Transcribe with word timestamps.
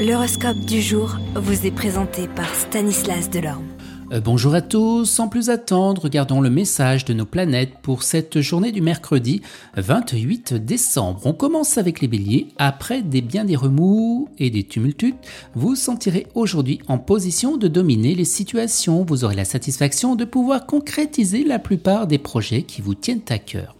L'horoscope 0.00 0.60
du 0.60 0.80
jour 0.80 1.18
vous 1.34 1.66
est 1.66 1.70
présenté 1.70 2.26
par 2.26 2.54
Stanislas 2.54 3.28
Delorme. 3.28 3.66
Euh, 4.12 4.20
bonjour 4.22 4.54
à 4.54 4.62
tous, 4.62 5.04
sans 5.04 5.28
plus 5.28 5.50
attendre, 5.50 6.00
regardons 6.00 6.40
le 6.40 6.48
message 6.48 7.04
de 7.04 7.12
nos 7.12 7.26
planètes 7.26 7.74
pour 7.82 8.02
cette 8.02 8.40
journée 8.40 8.72
du 8.72 8.80
mercredi 8.80 9.42
28 9.76 10.54
décembre. 10.54 11.20
On 11.26 11.34
commence 11.34 11.76
avec 11.76 12.00
les 12.00 12.08
béliers. 12.08 12.48
Après 12.56 13.02
des 13.02 13.20
biens 13.20 13.44
des 13.44 13.56
remous 13.56 14.30
et 14.38 14.48
des 14.48 14.64
tumultus, 14.64 15.12
vous 15.54 15.74
sentirez 15.74 16.28
aujourd'hui 16.34 16.80
en 16.88 16.96
position 16.96 17.58
de 17.58 17.68
dominer 17.68 18.14
les 18.14 18.24
situations. 18.24 19.04
Vous 19.04 19.24
aurez 19.24 19.36
la 19.36 19.44
satisfaction 19.44 20.16
de 20.16 20.24
pouvoir 20.24 20.64
concrétiser 20.64 21.44
la 21.44 21.58
plupart 21.58 22.06
des 22.06 22.18
projets 22.18 22.62
qui 22.62 22.80
vous 22.80 22.94
tiennent 22.94 23.20
à 23.28 23.38
cœur. 23.38 23.76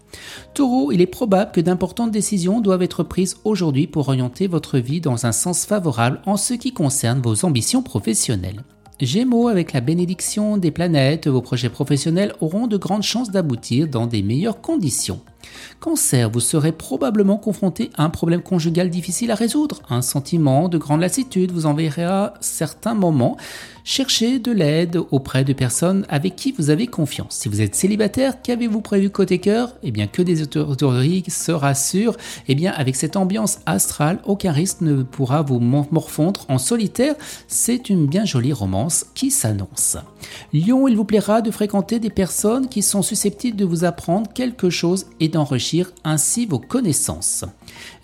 Taureau, 0.54 0.92
il 0.92 1.00
est 1.00 1.06
probable 1.06 1.52
que 1.52 1.61
d'importantes 1.61 2.10
décisions 2.10 2.60
doivent 2.60 2.82
être 2.82 3.02
prises 3.02 3.36
aujourd'hui 3.45 3.86
pour 3.86 4.09
orienter 4.09 4.46
votre 4.46 4.79
vie 4.79 5.00
dans 5.00 5.27
un 5.27 5.32
sens 5.32 5.64
favorable 5.64 6.20
en 6.27 6.36
ce 6.36 6.54
qui 6.54 6.72
concerne 6.72 7.20
vos 7.20 7.45
ambitions 7.45 7.82
professionnelles. 7.82 8.62
Gémeaux, 9.01 9.48
avec 9.48 9.73
la 9.73 9.80
bénédiction 9.80 10.59
des 10.59 10.70
planètes, 10.70 11.27
vos 11.27 11.41
projets 11.41 11.70
professionnels 11.70 12.34
auront 12.41 12.66
de 12.66 12.77
grandes 12.77 13.02
chances 13.02 13.30
d'aboutir 13.30 13.88
dans 13.88 14.06
des 14.06 14.23
meilleures 14.23 14.60
conditions. 14.60 15.20
Cancer, 15.80 16.30
vous 16.30 16.40
serez 16.40 16.72
probablement 16.72 17.36
confronté 17.36 17.90
à 17.96 18.04
un 18.04 18.10
problème 18.10 18.42
conjugal 18.42 18.90
difficile 18.90 19.30
à 19.30 19.34
résoudre. 19.34 19.80
Un 19.88 20.02
sentiment 20.02 20.68
de 20.68 20.78
grande 20.78 21.00
lassitude 21.00 21.52
vous 21.52 21.66
enverra 21.66 22.34
certains 22.40 22.95
moments 22.95 23.36
chercher 23.84 24.38
de 24.38 24.52
l'aide 24.52 25.00
auprès 25.10 25.45
de 25.45 25.52
personnes 25.52 26.06
avec 26.09 26.36
qui 26.36 26.52
vous 26.52 26.70
avez 26.70 26.86
confiance. 26.86 27.36
Si 27.36 27.48
vous 27.48 27.60
êtes 27.60 27.74
célibataire, 27.74 28.42
qu'avez-vous 28.42 28.80
prévu 28.80 29.10
côté 29.10 29.38
cœur? 29.38 29.74
Eh 29.82 29.90
bien, 29.90 30.06
que 30.06 30.23
des 30.23 30.42
autorités 30.42 31.30
se 31.30 31.52
rassurent. 31.52 32.16
Eh 32.48 32.54
bien, 32.54 32.73
avec 32.73 32.96
cette 32.96 33.16
ambiance 33.16 33.59
astrale, 33.66 34.20
aucun 34.24 34.52
risque 34.52 34.80
ne 34.80 35.02
pourra 35.02 35.42
vous 35.42 35.59
morfondre 35.60 36.45
en 36.48 36.59
solitaire. 36.59 37.14
C'est 37.48 37.90
une 37.90 38.06
bien 38.06 38.24
jolie 38.24 38.52
romance 38.52 39.06
qui 39.14 39.30
s'annonce. 39.30 39.96
Lion, 40.52 40.87
il 40.87 40.96
vous 40.96 41.04
plaira 41.04 41.40
de 41.40 41.51
fréquenter 41.51 41.98
des 41.98 42.10
personnes 42.10 42.68
qui 42.68 42.82
sont 42.82 43.02
susceptibles 43.02 43.57
de 43.57 43.64
vous 43.64 43.85
apprendre 43.85 44.30
quelque 44.32 44.70
chose 44.70 45.07
et 45.20 45.29
d'enrichir 45.41 45.91
ainsi 46.05 46.45
vos 46.45 46.59
connaissances. 46.59 47.45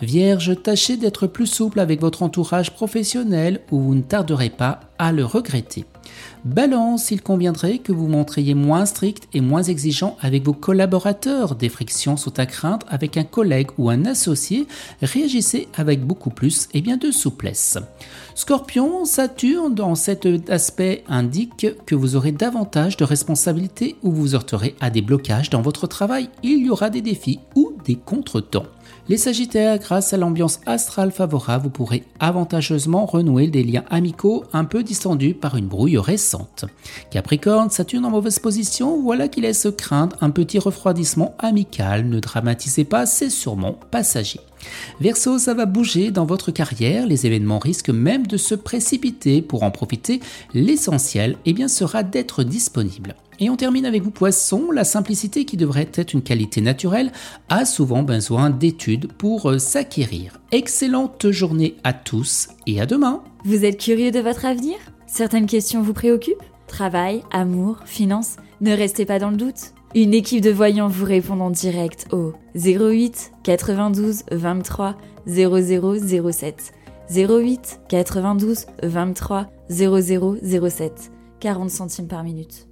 Vierge, 0.00 0.62
tâchez 0.62 0.96
d'être 0.96 1.26
plus 1.26 1.46
souple 1.46 1.80
avec 1.80 2.00
votre 2.00 2.22
entourage 2.22 2.72
professionnel 2.72 3.60
ou 3.70 3.80
vous 3.80 3.94
ne 3.94 4.02
tarderez 4.02 4.50
pas 4.50 4.80
à 4.98 5.12
le 5.12 5.24
regretter. 5.24 5.84
Balance, 6.44 7.10
il 7.10 7.22
conviendrait 7.22 7.78
que 7.78 7.92
vous 7.92 8.06
montriez 8.06 8.54
moins 8.54 8.86
strict 8.86 9.28
et 9.32 9.40
moins 9.40 9.62
exigeant 9.62 10.16
avec 10.20 10.44
vos 10.44 10.52
collaborateurs. 10.52 11.56
Des 11.56 11.68
frictions 11.68 12.16
sont 12.16 12.38
à 12.38 12.46
craindre 12.46 12.86
avec 12.88 13.16
un 13.16 13.24
collègue 13.24 13.70
ou 13.78 13.90
un 13.90 14.04
associé. 14.04 14.66
Réagissez 15.02 15.68
avec 15.74 16.04
beaucoup 16.04 16.30
plus 16.30 16.68
et 16.72 16.82
bien 16.82 16.96
de 16.96 17.10
souplesse. 17.10 17.78
Scorpion, 18.34 19.04
Saturne 19.04 19.74
dans 19.74 19.94
cet 19.94 20.28
aspect 20.48 21.02
indique 21.08 21.66
que 21.86 21.94
vous 21.94 22.16
aurez 22.16 22.32
davantage 22.32 22.96
de 22.96 23.04
responsabilités 23.04 23.96
ou 24.02 24.12
vous 24.12 24.34
heurterez 24.34 24.76
à 24.80 24.90
des 24.90 25.02
blocages 25.02 25.50
dans 25.50 25.62
votre 25.62 25.86
travail. 25.86 26.28
Il 26.42 26.64
y 26.64 26.70
aura 26.70 26.90
des 26.90 27.00
défis 27.00 27.40
ou 27.54 27.72
contretemps. 27.94 28.66
Les 29.08 29.16
Sagittaires, 29.16 29.78
grâce 29.78 30.12
à 30.12 30.16
l'ambiance 30.16 30.58
astrale 30.66 31.12
favorable, 31.12 31.64
vous 31.64 31.70
pourrez 31.70 32.02
avantageusement 32.18 33.06
renouer 33.06 33.46
des 33.46 33.62
liens 33.62 33.84
amicaux 33.88 34.42
un 34.52 34.64
peu 34.64 34.82
distendus 34.82 35.34
par 35.34 35.56
une 35.56 35.68
brouille 35.68 35.98
récente. 35.98 36.64
Capricorne, 37.10 37.70
Saturne 37.70 38.04
en 38.04 38.10
mauvaise 38.10 38.40
position, 38.40 39.00
voilà 39.00 39.28
qui 39.28 39.40
laisse 39.40 39.68
craindre 39.78 40.16
un 40.20 40.30
petit 40.30 40.58
refroidissement 40.58 41.36
amical. 41.38 42.08
Ne 42.08 42.18
dramatisez 42.18 42.84
pas, 42.84 43.06
c'est 43.06 43.30
sûrement 43.30 43.78
passager. 43.92 44.40
Verseau, 45.00 45.38
ça 45.38 45.54
va 45.54 45.66
bouger 45.66 46.10
dans 46.10 46.26
votre 46.26 46.50
carrière, 46.50 47.06
les 47.06 47.26
événements 47.26 47.58
risquent 47.58 47.90
même 47.90 48.26
de 48.26 48.36
se 48.36 48.54
précipiter 48.54 49.42
pour 49.42 49.62
en 49.62 49.70
profiter. 49.70 50.20
L'essentiel 50.54 51.36
eh 51.44 51.52
bien, 51.52 51.68
sera 51.68 52.02
d'être 52.02 52.44
disponible. 52.44 53.14
Et 53.38 53.50
on 53.50 53.56
termine 53.56 53.84
avec 53.84 54.02
vous 54.02 54.10
poisson, 54.10 54.70
la 54.70 54.84
simplicité 54.84 55.44
qui 55.44 55.56
devrait 55.56 55.90
être 55.94 56.14
une 56.14 56.22
qualité 56.22 56.60
naturelle 56.60 57.12
a 57.48 57.64
souvent 57.66 58.02
besoin 58.02 58.50
d'études 58.50 59.12
pour 59.12 59.50
euh, 59.50 59.58
s'acquérir. 59.58 60.40
Excellente 60.52 61.30
journée 61.30 61.76
à 61.84 61.92
tous 61.92 62.48
et 62.66 62.80
à 62.80 62.86
demain. 62.86 63.22
Vous 63.44 63.64
êtes 63.64 63.78
curieux 63.78 64.10
de 64.10 64.20
votre 64.20 64.46
avenir? 64.46 64.76
Certaines 65.06 65.46
questions 65.46 65.82
vous 65.82 65.92
préoccupent? 65.92 66.42
Travail, 66.66 67.22
amour, 67.30 67.80
finances? 67.84 68.36
Ne 68.60 68.74
restez 68.74 69.04
pas 69.04 69.18
dans 69.18 69.30
le 69.30 69.36
doute. 69.36 69.75
Une 69.94 70.12
équipe 70.12 70.42
de 70.42 70.50
voyants 70.50 70.88
vous 70.88 71.04
répond 71.04 71.40
en 71.40 71.50
direct 71.50 72.08
au 72.12 72.32
08 72.54 73.32
92 73.44 74.24
23 74.30 74.96
0007. 75.26 76.72
08 77.10 77.80
92 77.88 78.66
23 78.82 79.46
0007. 79.70 81.12
40 81.40 81.70
centimes 81.70 82.08
par 82.08 82.24
minute. 82.24 82.68